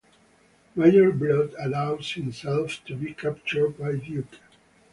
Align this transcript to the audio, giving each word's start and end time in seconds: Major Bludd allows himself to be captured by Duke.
Major 0.75 1.11
Bludd 1.11 1.53
allows 1.59 2.13
himself 2.13 2.83
to 2.85 2.95
be 2.95 3.13
captured 3.13 3.77
by 3.77 3.97
Duke. 3.97 4.39